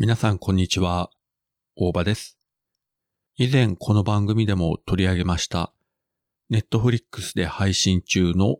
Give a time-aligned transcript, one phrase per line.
[0.00, 1.10] 皆さんこんにちは。
[1.74, 2.38] 大場です。
[3.34, 5.72] 以前この番組でも取り上げました、
[6.48, 8.58] ネットフリックスで配信中の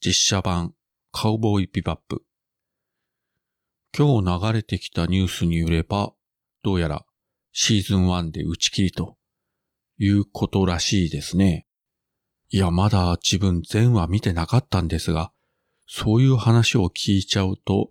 [0.00, 0.72] 実写版
[1.12, 2.22] カウボーイビバップ。
[3.94, 6.14] 今日流れてきたニュースによれば、
[6.62, 7.04] どうやら
[7.52, 9.18] シーズン1で打ち切りと
[9.98, 11.66] いうことらしいですね。
[12.48, 15.32] いや、まだ自分全話見てなかったんですが、
[15.86, 17.90] そういう話を聞いちゃうと、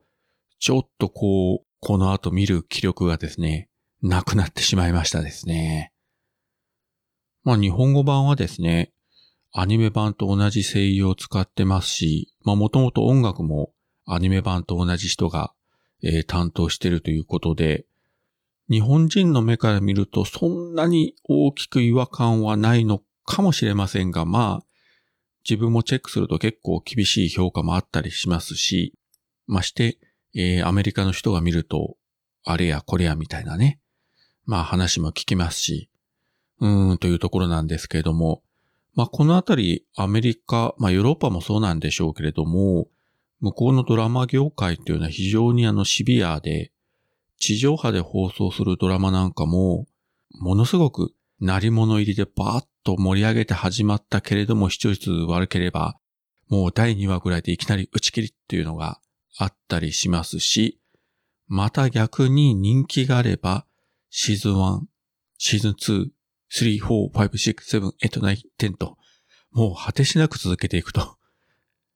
[0.58, 3.70] ちょっとこう、この後見る気力がですね、
[4.02, 5.92] なくなってしまいましたですね。
[7.44, 8.92] まあ日本語版はですね、
[9.52, 13.72] アニメ版と同じ声優を使ってますし、まあもともと音楽も
[14.06, 15.54] アニメ版と同じ人が、
[16.04, 17.86] えー担当してるということで、
[18.70, 24.66] 日本人の目から見るとそんなに大きく違和感はないのかもしれませんが、まあ、
[25.48, 28.94] 自分もチェックすると結構厳しい評価もあったりしますし、
[29.48, 29.98] まして、
[30.40, 31.98] えーアメリカの人が見ると、
[32.44, 33.80] あれやこれやみたいなね、
[34.46, 35.90] まあ話も聞きますし、
[36.60, 38.44] うーんというところなんですけれども、
[38.94, 42.88] まあこのあたりアメリカ、まあヨーロッパもそうなんでしょうけれども、
[43.40, 46.72] 向こうのドラマ業界っていうのは非常にあのシビアで、
[47.40, 49.88] 地上波で放送するドラマなんかも、
[50.40, 55.98] ものすごく鳴り物入りでバーッと盛り上げて始まったけれども視聴率悪ければ、
[56.48, 59.00] もう第2話ぐらいでいきなり打ち切りっていうのが
[59.38, 60.80] あったりしますし、
[61.48, 63.66] また逆に人気があれば、
[64.10, 64.80] シーズン1、
[65.38, 66.10] シーズン2、
[66.52, 68.98] 3、4、5、6、7、8、9、10と、
[69.52, 71.18] もう果てしなく続けていくと。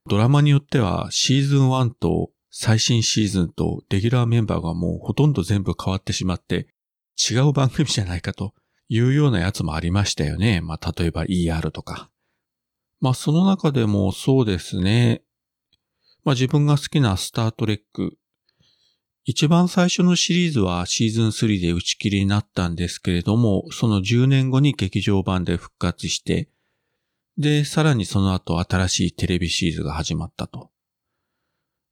[0.08, 6.68] ドラマによってはシーズン1と最新シーズンとレギュラーメンバーがもうほとんど全部変わってしまって、
[7.30, 8.54] 違う番組じゃないかと
[8.90, 10.60] いうようなやつもありましたよね。
[10.62, 12.10] まあ、例えば ER とか。
[13.00, 15.24] まあ、その中でもそうですね。
[16.24, 18.18] まあ、自分が好きなスタートレック。
[19.24, 26.50] 一番最初のシリーズはシーズン3で打ち切りになったんですけれども、その10年後に劇場版で復活して、
[27.38, 30.72] で、さらにその後新しいテレビシリーズが始まったと。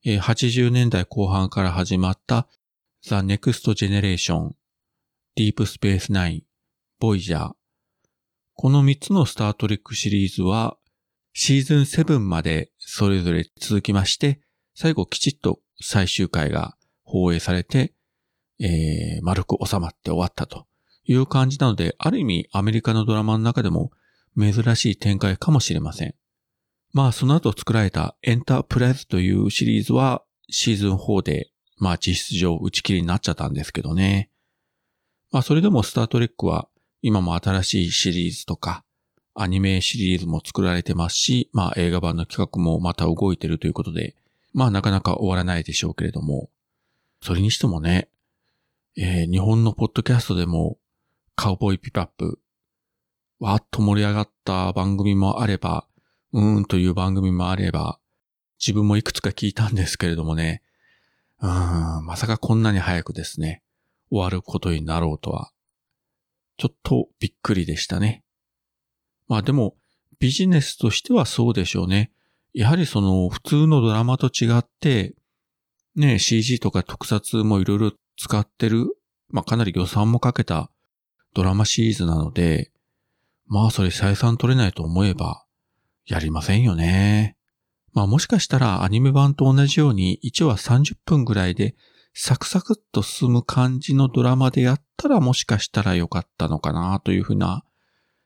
[0.06, 2.48] 80年代後半から始まった
[3.04, 4.52] The Next Generation、
[5.38, 6.44] Deep Space Nine、
[7.02, 7.52] Voyager。
[8.54, 10.78] この3つのスタートレックシリーズは
[11.34, 14.42] シーズン7までそれぞれ続きまして、
[14.76, 17.94] 最後きちっと最終回が放映されて、
[18.60, 20.68] えー、丸く収まって終わったと
[21.06, 23.92] いう感じなので、ある意味アメリカのドラマの中でも
[24.38, 26.16] 珍しい展開かもしれません。
[26.92, 34.30] まあその後作られたエンタープライズというシリーズはシーズン4でまあ実質上打ち切りになっちゃったんですけどね。
[35.32, 36.68] まあそれでもスタートレックは
[37.02, 38.84] 今も新しいシリーズとか
[39.36, 44.16] アニメシリーズも作られてますし、まあ映画版の企画もまた動いてるということで、
[44.54, 46.50] まあなかなか終わらないでしょうけれども、
[47.22, 48.10] それにしてもね、
[48.98, 50.78] えー日本のポッドキャストでも
[51.36, 52.40] カウボーイピパップ、
[53.40, 55.88] わーっと盛り上がった番組もあれば、
[56.34, 58.00] うーんという番組もあれば、
[58.60, 60.62] 自分もいくつか聞いたんですけれどもね、
[61.40, 63.64] うーん、まさかこんなに早くですね、
[64.10, 65.52] 終わることになろうとは、
[66.58, 68.24] ちょっとびっくりでしたね。
[69.30, 69.76] まあでも、
[70.20, 72.12] ビジネスとしてはそうでしょうね。
[72.54, 75.16] やはりその普通のドラマと違って、
[75.96, 78.88] ね、CG とか特撮もいろいろ使ってる、
[79.30, 80.72] まあかなり予算もかけた
[81.34, 82.72] ドラマシリーズなので、
[83.46, 85.46] まあそれ採算取れないと思えば、
[86.06, 87.38] やりませんよね。
[87.94, 91.76] まあもしかしたらアニメ版と同じように1話30分ぐらいで
[92.14, 97.64] サクサクっと進む感じのドラマでやったらもしかしたらよかったのかなというふうな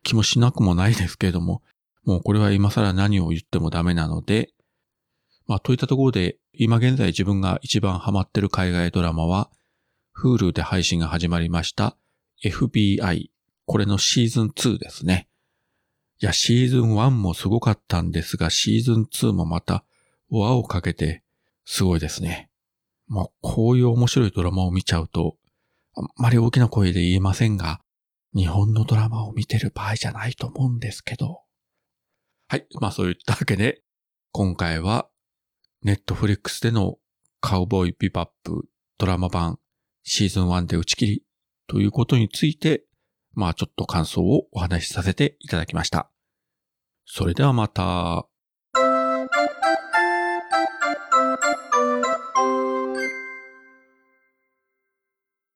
[0.03, 1.61] 気もしなくもないですけれども、
[2.05, 4.49] もうこれは今更何を言ってもダメなので、
[5.47, 9.49] まあといったところで今現在自分が一番ハマってる海外ドラマは
[10.21, 11.97] Hulu で配信が始まりました
[12.45, 13.33] FBI
[13.65, 15.27] これのシーズン2ですね。
[16.21, 19.83] いや、シーズン1もすごかったんですが、シーズン2もまた
[20.29, 21.23] 輪をかけて
[21.65, 22.49] すごいですね。
[23.07, 25.37] まあ、こういう面白いドラマを見ちゃうと、
[25.95, 27.81] あんまり大きな声で言えませんが、
[28.35, 31.41] 日本のドラマを見てる場合じゃないと思うんですけど。
[32.47, 32.65] はい。
[32.81, 33.81] まあそういったわけで、
[34.31, 35.07] 今回は、
[35.83, 36.97] ネットフリックスでの
[37.41, 39.59] カウボーイビバップドラマ版
[40.03, 41.23] シーズン1で打ち切り
[41.67, 42.85] ということについて、
[43.33, 46.09] まあちょっと感想をお話しさせていただきました。
[47.05, 48.27] それではまた。